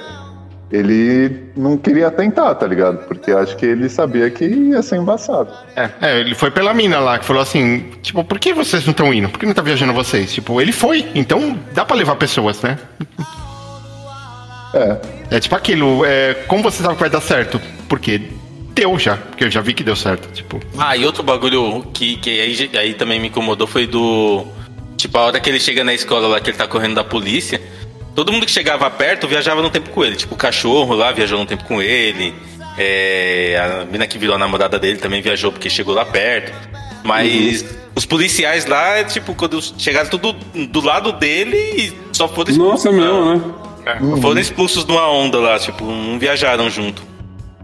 [0.71, 3.07] ele não queria tentar, tá ligado?
[3.07, 5.53] Porque acho que ele sabia que ia ser embaçado.
[5.77, 8.91] É, é, ele foi pela mina lá, que falou assim, tipo, por que vocês não
[8.91, 9.29] estão indo?
[9.29, 10.33] Por que não tá viajando vocês?
[10.33, 12.79] Tipo, ele foi, então dá pra levar pessoas, né?
[14.75, 15.37] É.
[15.37, 17.61] É tipo aquilo, é, como você sabe que vai dar certo?
[17.89, 18.21] Porque
[18.75, 20.61] deu já, porque eu já vi que deu certo, tipo.
[20.77, 24.45] Ah, e outro bagulho que, que aí, aí também me incomodou foi do.
[24.97, 27.61] Tipo, a hora que ele chega na escola lá, que ele tá correndo da polícia,
[28.17, 30.17] todo mundo que chegava perto viajava no tempo com ele.
[30.17, 32.35] Tipo, o cachorro lá viajou no tempo com ele.
[32.79, 36.53] É, a mina que virou a namorada dele também viajou porque chegou lá perto.
[37.05, 42.85] Mas os policiais lá, tipo, quando chegaram tudo do lado dele e só foram expulsos.
[42.85, 43.55] Nossa, é mesmo, né?
[43.85, 47.03] É, Foram expulsos de uma onda lá, tipo, não viajaram junto.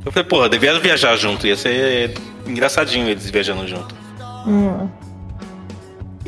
[0.05, 2.15] Eu falei, porra, deviam viajar junto, ia ser
[2.47, 3.95] engraçadinho eles viajando junto.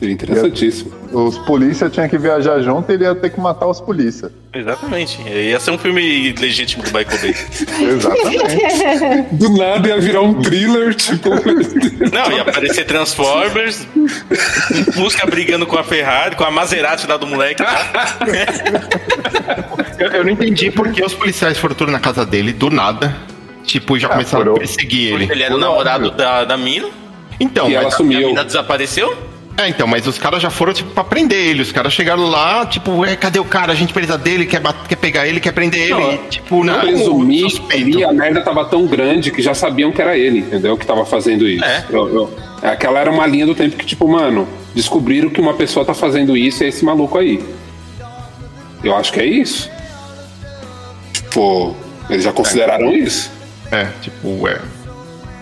[0.04, 0.92] Seria interessantíssimo.
[1.12, 4.30] Os polícia tinham que viajar junto e ele ia ter que matar os polícia.
[4.52, 5.20] Exatamente.
[5.28, 7.34] Ia ser um filme legítimo do Michael Bay.
[7.88, 9.34] Exatamente.
[9.36, 11.30] Do nada ia virar um thriller, tipo.
[12.12, 17.26] Não, ia aparecer Transformers, um Fusca brigando com a Ferrari, com a Maserati lá do
[17.26, 17.62] moleque.
[19.98, 23.14] Eu, eu não entendi por que os policiais foram tudo na casa dele, do nada.
[23.64, 25.32] Tipo, já Ah, começaram a perseguir ele.
[25.32, 26.88] Ele era o namorado da, da mina,
[27.40, 28.28] Então, E ela mas, a sumiu.
[28.28, 29.16] mina desapareceu.
[29.56, 31.62] É, então, mas os caras já foram, tipo, pra prender ele.
[31.62, 33.72] Os caras chegaram lá, tipo, é, cadê o cara?
[33.72, 35.90] A gente precisa dele, quer, quer pegar ele, quer prender ele.
[35.94, 37.98] Não, E, tipo, não, presumir suspeito.
[37.98, 40.76] que a merda tava tão grande que já sabiam que era ele, entendeu?
[40.76, 41.64] Que tava fazendo isso.
[41.64, 41.84] É.
[41.90, 45.84] Eu- eu- aquela era uma linha do tempo que, tipo, mano, descobriram que uma pessoa
[45.84, 47.42] tá fazendo isso e é esse maluco aí.
[48.82, 49.70] Eu acho que é isso.
[51.12, 51.74] Tipo,
[52.10, 53.30] eles já consideraram isso.
[53.70, 54.58] É, tipo, é.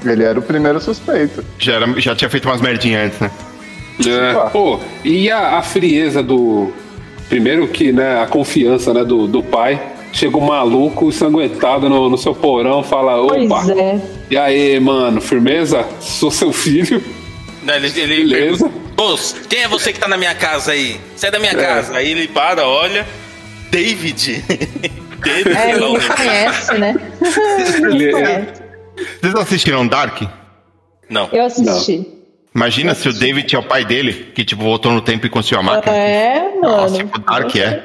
[0.05, 1.45] Ele era o primeiro suspeito.
[1.59, 3.31] Já, era- já tinha feito umas merdinhas antes, né?
[4.07, 4.49] É.
[4.51, 6.73] Pô, e a, a frieza do.
[7.29, 9.81] Primeiro que, né, a confiança né, do, do pai.
[10.15, 13.99] Chega um maluco ensanguentado no, no seu porão, fala, opa, Pois é.
[14.31, 15.87] e aí, mano, firmeza?
[16.01, 17.03] Sou seu filho.
[17.67, 18.71] Ele, ele Beleza.
[18.95, 19.17] "Pô,
[19.49, 21.01] quem é você que tá na minha casa aí?
[21.17, 21.97] Sai da minha casa.
[21.97, 23.07] Aí ele para, olha.
[23.71, 24.45] David.
[25.25, 25.57] David.
[25.57, 26.95] É, ele não, reconhece, né?
[27.91, 28.63] Ele- Reconhece.
[29.23, 30.23] Vocês assistiram Dark?
[31.09, 31.29] não.
[31.33, 32.07] Eu assisti.
[32.55, 35.61] Imagina se o David é o pai dele, que, tipo, voltou no tempo e conseguiu
[35.61, 35.97] a máquina.
[35.97, 36.97] É, Nossa, mano.
[36.99, 37.83] tipo, Dark é.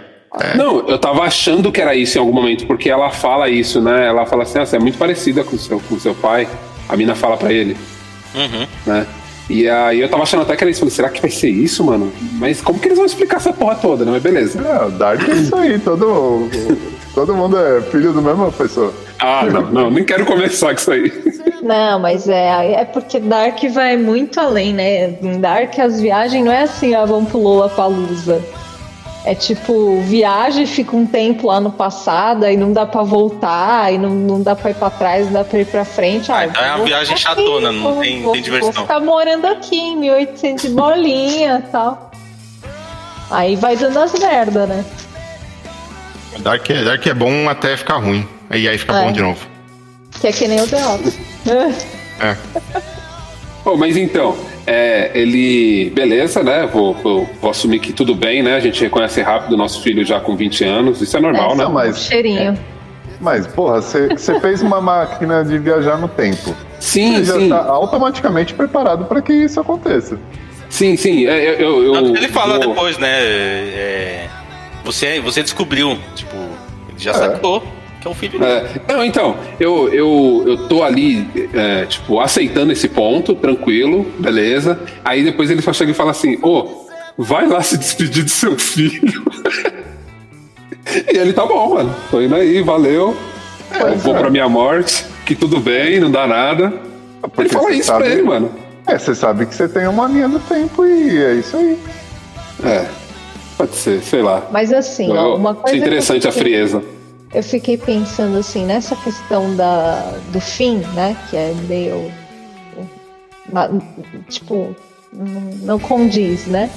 [0.55, 4.05] Não, eu tava achando que era isso em algum momento, porque ela fala isso, né?
[4.07, 6.47] Ela fala assim, ah, você é muito parecida com seu, com seu pai.
[6.89, 7.75] A mina fala pra ele,
[8.35, 8.67] Uhum.
[8.85, 9.07] né?
[9.49, 10.81] E aí eu tava achando até que era isso.
[10.81, 12.11] Falei, será que vai ser isso, mano?
[12.33, 14.11] Mas como que eles vão explicar essa porra toda, né?
[14.11, 14.59] Mas beleza.
[14.61, 16.49] É, o Dark é isso aí, todo,
[17.13, 18.93] todo mundo é filho do mesmo pessoa.
[19.19, 21.11] Ah, não, não, nem quero começar com isso aí.
[21.63, 25.15] Não, mas é, é porque Dark vai muito além, né?
[25.21, 28.41] Em Dark as viagens não é assim, ah, vamos pro Lollapalooza.
[29.25, 33.81] É tipo, viaja e fica um tempo lá no passado, aí não dá pra voltar,
[33.83, 36.31] aí não, não dá pra ir pra trás, não dá pra ir pra frente.
[36.31, 38.71] Ah, então é uma viagem ficar chatona, não vou- tem- vou- tem diversão.
[38.71, 42.11] Vou ficar morando aqui em 1800 e bolinha e tal.
[43.29, 44.85] Aí vai dando as merda, né?
[46.39, 48.27] Dark é, Dark é bom até ficar ruim.
[48.49, 49.03] Aí aí fica É.
[49.03, 49.45] bom de novo.
[50.19, 51.19] Que é que nem o The Office.
[52.19, 52.35] É.
[53.63, 55.91] Pô, mas então, é, ele.
[55.93, 56.65] Beleza, né?
[56.65, 58.55] Vou, vou, vou assumir que tudo bem, né?
[58.55, 60.99] A gente reconhece rápido o nosso filho já com 20 anos.
[61.01, 61.65] Isso é normal, É, né?
[61.67, 62.57] Mas, Cheirinho.
[63.21, 66.55] mas porra, você você fez uma máquina de viajar no tempo.
[66.79, 67.49] Sim, Você já sim.
[67.49, 70.17] tá automaticamente preparado para que isso aconteça.
[70.69, 71.27] Sim, sim.
[71.27, 73.09] é, eu, eu, eu- ele fala vou- depois, né?
[73.19, 74.27] é,
[74.87, 76.35] você, você descobriu, tipo,
[76.89, 77.13] ele já É.
[77.13, 77.61] sacou
[77.99, 78.51] que é um filho dele.
[78.87, 84.79] É, não, então, eu, eu, eu tô ali, é, tipo, aceitando esse ponto, tranquilo, beleza.
[85.03, 86.85] Aí depois ele só chega e fala assim, ô,
[87.17, 89.23] vai lá se despedir do seu filho.
[91.11, 91.95] e ele tá bom, mano.
[92.09, 93.15] Tô indo aí, valeu.
[93.77, 94.19] Eu vou é.
[94.19, 96.71] pra minha morte, que tudo bem, não dá nada.
[97.21, 98.51] Porque ele fala isso pra sabe- ele, mano.
[98.85, 101.77] É, você sabe que você tem uma linha do tempo e é isso aí.
[102.63, 102.85] É,
[103.57, 104.47] pode ser, sei lá.
[104.51, 105.75] Mas assim, ó, uma coisa.
[105.75, 106.83] Eu interessante a fiquei- frieza.
[107.33, 111.15] Eu fiquei pensando assim, nessa questão da, do fim, né?
[111.29, 112.11] Que é meio.
[114.29, 114.75] Tipo,
[115.13, 116.69] não não condiz, né?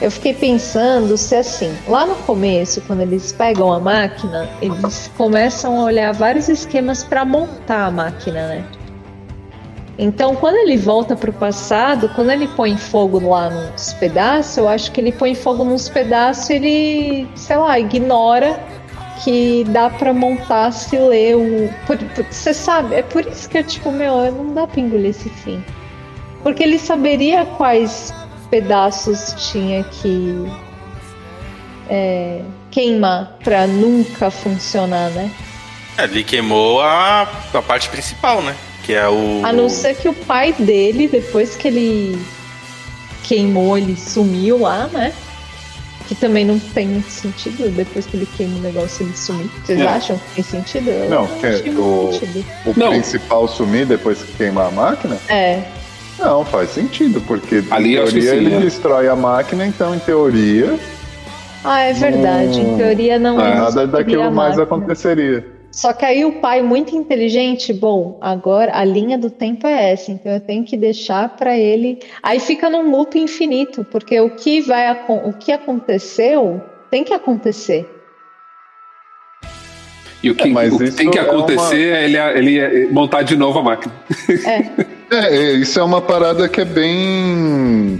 [0.00, 5.80] Eu fiquei pensando se assim, lá no começo, quando eles pegam a máquina, eles começam
[5.80, 8.64] a olhar vários esquemas para montar a máquina, né?
[9.98, 14.68] Então, quando ele volta para o passado, quando ele põe fogo lá nos pedaços, eu
[14.68, 18.60] acho que ele põe fogo nos pedaços, ele, sei lá, ignora
[19.24, 21.70] que dá pra montar se ler o.
[22.30, 25.64] Você sabe, é por isso que eu, tipo, meu, não dá pra engolir esse fim.
[26.42, 28.12] Porque ele saberia quais
[28.50, 30.46] pedaços tinha que
[31.88, 35.30] é, queimar pra nunca funcionar, né?
[35.96, 37.22] É, ele queimou a,
[37.54, 38.54] a parte principal, né?
[38.86, 39.44] Que é o.
[39.44, 42.18] A não ser que o pai dele, depois que ele
[43.24, 45.12] queimou, ele sumiu lá, né?
[46.06, 49.50] Que também não tem muito sentido depois que ele queima o negócio ele sumir.
[49.64, 49.86] Vocês É.
[49.88, 50.88] acham que tem sentido?
[50.88, 52.44] Eu Não, não que- o- sentido.
[52.64, 52.90] O Não.
[52.90, 55.18] principal sumir depois que queima a máquina?
[55.28, 55.62] É.
[56.18, 58.60] Não, faz sentido, porque Ali em teoria sim, ele né?
[58.60, 60.78] destrói a máquina, então em teoria
[61.64, 62.60] Ah, é verdade.
[62.60, 65.44] Em Não- teoria não nada existiria daquilo mais aconteceria.
[65.76, 70.10] Só que aí o pai, muito inteligente, bom, agora a linha do tempo é essa,
[70.10, 71.98] então eu tenho que deixar para ele.
[72.22, 74.90] Aí fica num loop infinito, porque o que vai
[75.22, 77.86] o que aconteceu tem que acontecer.
[80.22, 82.16] E o que, É, mas o que tem que é acontecer é ele,
[82.58, 83.92] ele montar de novo a máquina.
[84.46, 87.98] É, É, isso é uma parada que é bem.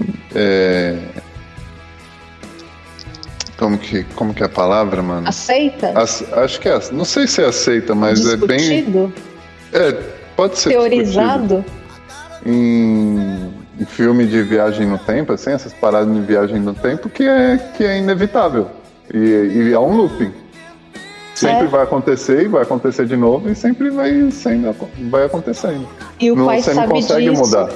[3.59, 5.27] Como, que, como que é a palavra, mano?
[5.29, 5.93] aceita?
[5.99, 6.79] As- acho que é.
[6.93, 8.59] Não sei se é aceita, mas é bem.
[8.59, 9.13] discutido,
[9.73, 9.93] É,
[10.37, 10.71] pode ser.
[10.71, 10.91] discutido.
[10.97, 11.65] teorizado.
[12.45, 17.25] em, em filme de viagem no tempo, assim, essas paradas de viagem no tempo, que
[17.25, 18.69] é, que é inevitável.
[19.13, 20.33] E, e é um looping.
[21.35, 21.69] Sempre É.
[21.69, 24.75] vai acontecer e vai acontecer de novo e sempre vai, sendo,
[25.11, 25.87] vai acontecendo.
[26.19, 27.43] E o não, pai você não sabe consegue disso.
[27.43, 27.69] mudar.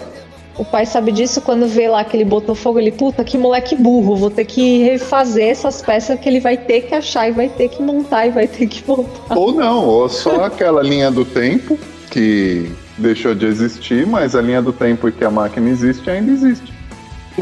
[0.61, 3.75] O pai sabe disso quando vê lá que ele botou fogo, ele, puta, que moleque
[3.75, 7.49] burro, vou ter que refazer essas peças que ele vai ter que achar e vai
[7.49, 9.39] ter que montar e vai ter que voltar.
[9.39, 11.79] Ou não, ou só aquela linha do tempo
[12.11, 16.80] que deixou de existir, mas a linha do tempo que a máquina existe ainda existe.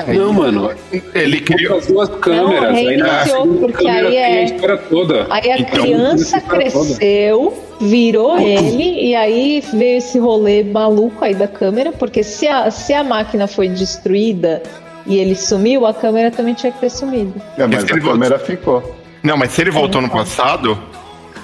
[0.06, 0.70] Não, mano.
[1.14, 1.78] Ele criou.
[1.78, 2.74] As duas câmeras.
[2.76, 5.26] aí na reiniciou, segunda porque câmera aí é- a história toda.
[5.30, 6.84] Aí a Então, criança história toda.
[6.94, 12.70] cresceu, virou ele, e aí veio esse rolê maluco aí da câmera, porque se a,
[12.70, 14.62] se a máquina foi destruída
[15.06, 17.34] e ele sumiu, a câmera também tinha que ter sumido.
[17.56, 18.96] É, mas a câmera ficou.
[19.22, 20.18] Não, mas se ele voltou no então.
[20.18, 20.78] passado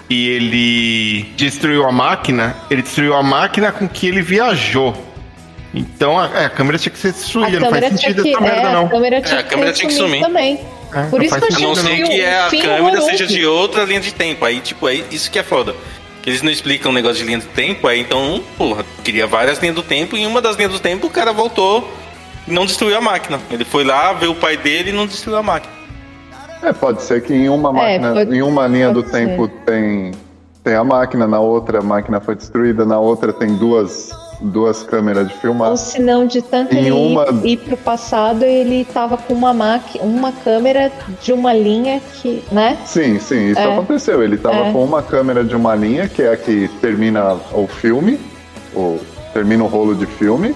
[0.08, 4.94] e ele destruiu a máquina, ele destruiu a máquina com que ele viajou.
[5.74, 8.40] Então a, é, a câmera tinha que ser A destruída, não faz sentido que, essa
[8.40, 8.86] merda, é, não.
[8.86, 10.26] a câmera tinha, É, a câmera ter tinha que sumido sumir.
[10.26, 10.60] também.
[10.94, 13.06] É, Por isso que eu A não ser que a fim câmera horroroso.
[13.08, 14.44] seja de outra linha de tempo.
[14.44, 15.74] Aí, tipo, aí isso que é foda.
[16.22, 19.58] Que eles não explicam o negócio de linha do tempo, aí então, porra, queria várias
[19.58, 21.86] linhas do tempo, e em uma das linhas do tempo o cara voltou
[22.46, 23.40] e não destruiu a máquina.
[23.50, 25.72] Ele foi lá, ver o pai dele e não destruiu a máquina.
[26.62, 29.10] É, pode ser que em uma É, máquina, pode- em uma linha do ser.
[29.10, 30.12] tempo tem,
[30.62, 34.08] tem a máquina, na outra a máquina foi destruída, na outra tem duas,
[34.44, 35.70] duas câmeras de filmar.
[35.70, 39.54] Ou se não, de tanto Em ele uma- ir, pro passado, ele tava com uma
[39.54, 42.76] máquina, uma câmera de uma linha que, né?
[42.84, 43.72] Sim, sim, isso É.
[43.72, 44.22] aconteceu.
[44.22, 44.72] Ele tava É.
[44.72, 48.20] com uma câmera de uma linha, que é a que termina o filme,
[48.74, 49.00] ou
[49.32, 50.54] termina o rolo de filme,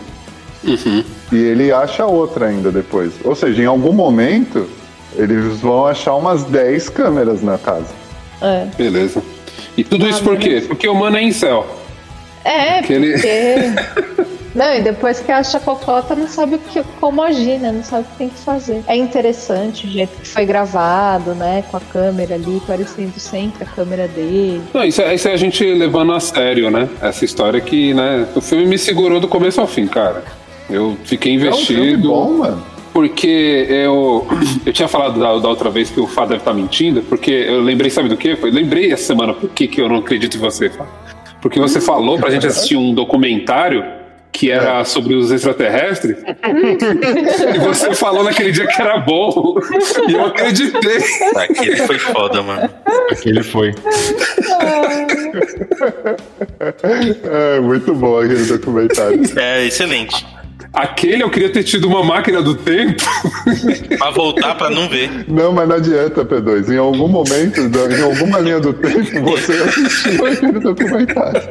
[0.63, 1.05] Uhum.
[1.33, 3.13] e ele acha outra ainda depois.
[3.25, 4.69] Ou seja, em algum momento,
[5.17, 7.95] eles vão achar umas 10 câmeras na casa.
[8.43, 9.23] É, Beleza.
[9.77, 10.63] E tudo isso por quê?
[10.67, 11.65] Porque o mano é incel.
[12.45, 14.17] É Aquele- porque...
[14.55, 17.71] Não, e depois que acha a cocota, não sabe o que, como agir, né?
[17.71, 18.83] Não sabe o que tem que fazer.
[18.89, 21.63] É interessante o jeito que foi gravado, né?
[21.71, 24.61] Com a câmera ali, parecendo sempre a câmera dele.
[24.75, 26.89] Não, isso, é- isso é a gente levando a sério, né?
[27.01, 28.27] Essa história que, né?
[28.35, 30.25] O filme me segurou do começo ao fim, cara.
[30.69, 32.09] Eu fiquei É um filme investido.
[32.09, 32.65] bom, mano.
[32.93, 34.27] Porque eu,
[34.67, 37.61] eu tinha falado da, da outra vez que o Fá deve estar mentindo, porque eu
[37.61, 38.35] lembrei, sabe do quê?
[38.35, 40.85] Foi, lembrei essa semana por que, que eu não acredito em você, Fá.
[41.41, 43.85] Porque você falou pra gente assistir um documentário
[44.31, 46.17] que era sobre os extraterrestres.
[47.55, 49.59] e você falou naquele dia que era bom.
[50.07, 50.99] E eu acreditei.
[51.37, 52.71] Aquele foi foda, mano.
[53.11, 53.75] Aquele foi.
[57.25, 59.21] É muito bom aquele documentário.
[59.37, 60.27] É excelente.
[60.73, 63.03] Aquele eu queria ter tido uma máquina do tempo.
[63.99, 65.25] Pra voltar pra não ver.
[65.27, 66.71] Não, mas não adianta, P2.
[66.73, 71.43] Em algum momento, em alguma linha do tempo, você assistiu aquele documentário.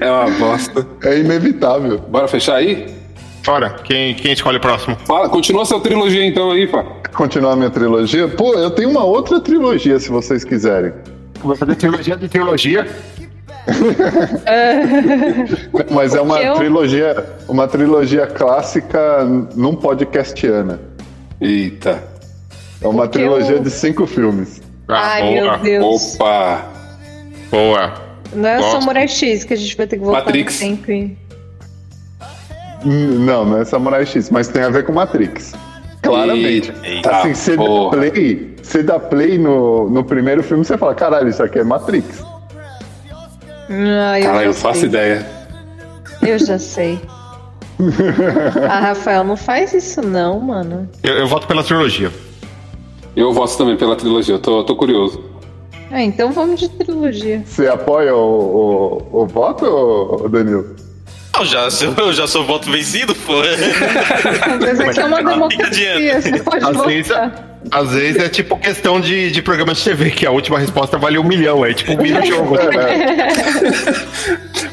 [0.00, 0.86] É uma bosta.
[1.04, 1.98] É inevitável.
[1.98, 2.86] Bora fechar aí?
[3.44, 4.96] Bora, quem, quem escolhe o próximo?
[5.06, 6.82] Fala, continua sua trilogia então aí, Fá.
[7.14, 8.26] Continuar a minha trilogia?
[8.26, 10.92] Pô, eu tenho uma outra trilogia, se vocês quiserem.
[11.40, 12.86] Vou fazer trilogia de trilogia.
[15.90, 20.80] Mas é uma eu- trilogia, uma trilogia clássica não podcastiana.
[21.40, 22.02] Eita.
[22.80, 24.62] É uma Porque trilogia eu- de cinco filmes.
[24.88, 26.14] Ai, boa, meu Deus.
[26.14, 26.66] Opa.
[27.50, 27.94] boa.
[28.34, 28.80] Não é o Gosto.
[28.80, 30.54] Samurai X que a gente vai ter que voltar Matrix.
[30.54, 31.16] no tempo e...
[32.84, 35.54] Hum, Não, não é Samurai X, mas tem a ver com Matrix.
[36.02, 36.72] Claramente.
[36.82, 41.28] Eita, assim, você dá play, você dá play no, no primeiro filme, você fala, caralho,
[41.28, 42.22] isso aqui é Matrix.
[43.68, 44.88] Ah, eu Cara, eu faço sei.
[44.88, 45.26] ideia.
[46.22, 47.00] Eu já sei.
[48.70, 50.88] ah, Rafael, não faz isso não, mano.
[51.02, 52.10] Eu, eu voto pela trilogia.
[53.16, 55.22] Eu voto também pela trilogia, eu tô, tô curioso.
[55.90, 57.42] Ah, então vamos de trilogia.
[57.46, 60.74] Você apoia o, o, o voto, Danilo?
[61.34, 61.68] Normal já.
[61.98, 63.34] Eu já sou voto vencido, pô.
[64.60, 67.58] Mas aqui é uma democracia, você pode Às vezes, votar.
[67.70, 71.18] às vezes é tipo questão de, de programa de TV, que a última resposta vale
[71.18, 71.64] um milhão.
[71.64, 72.56] É tipo vira o jogo.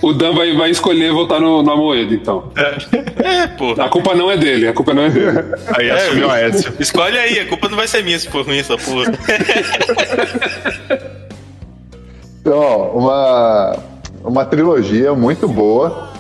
[0.02, 2.52] O Dan vai, vai escolher votar no, no Amoedo, então.
[2.56, 3.72] É, pô.
[3.80, 5.38] A culpa não é dele, a culpa não é dele.
[5.78, 6.74] Aí É, assumiu a Écio.
[6.80, 9.12] Escolhe aí, a culpa não vai ser minha se for ruim essa porra.
[12.42, 13.76] Então, ó, uma,
[14.24, 16.11] uma trilogia muito boa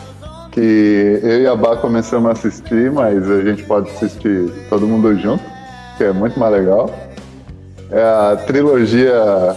[0.51, 5.17] que eu e a Bá começamos a assistir, mas a gente pode assistir todo mundo
[5.17, 5.43] junto,
[5.97, 6.89] que é muito mais legal.
[7.89, 9.55] É a trilogia.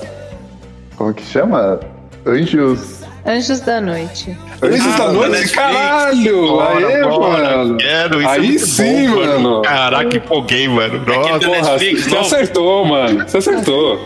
[0.97, 1.81] Como que chama?
[2.27, 3.03] Anjos.
[3.27, 4.37] Anjos da Noite.
[4.63, 5.55] Anjos Ah, da noite, Netflix.
[5.55, 6.47] caralho!
[6.47, 7.77] Bora, Aê, bora, mano!
[7.79, 9.63] Quero, isso é Aí muito sim, bom, mano.
[9.63, 11.01] Caraca, empolguei, mano.
[11.03, 13.25] Aquele Nossa, da Porra, Netflix, você acertou, mano.
[13.29, 13.99] Você acertou.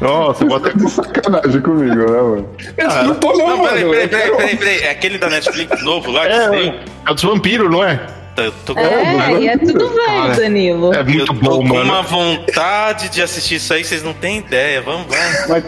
[0.00, 0.70] Nossa, eu vou até.
[0.76, 2.48] De sacanagem comigo, né, mano?
[2.76, 3.68] Eu não tô não, Não, mano.
[3.68, 4.78] peraí, Eu peraí, peraí, peraí, peraí.
[4.82, 6.74] É aquele da Netflix novo lá que É, saiu?
[7.08, 8.00] é dos vampiros, não é?
[8.36, 10.94] Eu tô com, É, e é tudo velho, Danilo.
[10.94, 11.84] É eu muito tô bom, com mano.
[11.84, 14.82] uma vontade de assistir isso aí, vocês não têm ideia.
[14.82, 15.18] Vamos, vai.
[15.48, 15.64] Mas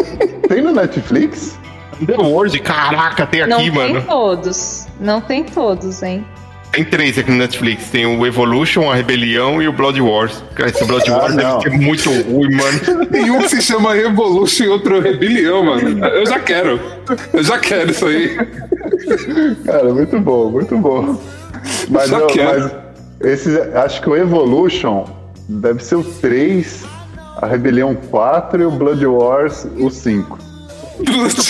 [0.48, 1.58] tem no Netflix?
[2.04, 4.02] The World, caraca, tem Não aqui, tem mano.
[4.06, 4.86] todos.
[5.00, 6.24] Não tem todos, hein?
[6.78, 7.90] Tem três aqui no Netflix.
[7.90, 10.44] Tem o Evolution, a Rebelião e o Blood Wars.
[10.54, 11.58] Cara, esse Blood Ah, Wars não.
[11.58, 13.06] deve ser muito ruim, mano.
[13.06, 16.04] Tem um que se chama Revolution e outro Rebelião, mano.
[16.06, 16.78] Eu já quero.
[17.32, 18.36] Eu já quero isso aí.
[19.64, 21.20] Cara, muito bom, muito bom.
[21.88, 22.60] Mas, Já eu, quero.
[22.60, 22.72] mas
[23.28, 25.04] esse, acho que o Evolution
[25.48, 26.84] deve ser o 3,
[27.42, 30.38] a Rebelião 4 e o Blood Wars o 5.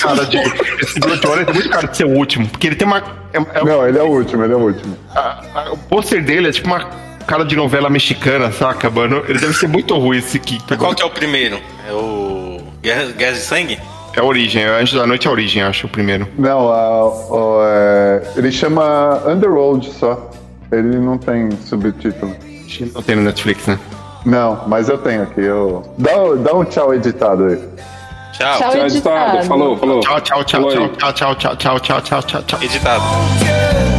[0.03, 0.37] Cara, de,
[0.83, 2.49] esse Blood Wars é muito caro de ser o último.
[2.49, 2.99] Porque ele tem uma.
[3.33, 4.97] é- é- Não, ele é o último, ele é o último.
[5.15, 6.85] a- a- o pôster dele é tipo uma
[7.27, 9.23] cara de novela mexicana, saca, mano?
[9.29, 10.59] Ele deve ser muito ruim esse aqui.
[10.77, 11.59] Qual que é o primeiro?
[11.89, 13.79] É o Guerra, Guerra de Sangue?
[14.17, 16.27] É a origem, é Anjo da Noite é a origem, acho, o primeiro.
[16.39, 20.31] Não, a- o- é, ele chama Underworld só.
[20.73, 22.35] Ele não tem subtítulo.
[22.67, 23.79] Acho que Não tem no Netflix, né?
[24.27, 25.41] Não, mas eu tenho aqui.
[25.41, 25.83] Eu...
[25.97, 26.11] Dá,
[26.43, 27.59] dá um tchau editado aí.
[28.39, 28.59] Tchau.
[28.59, 29.39] Tchau, Tchau, editado.
[29.39, 29.49] editado.
[29.49, 30.01] Falou, falou.
[30.01, 32.63] Tchau, tchau, tchau, Falou tchau, tchau, tchau, tchau, tchau, tchau, tchau, tchau.
[32.63, 33.98] Editado.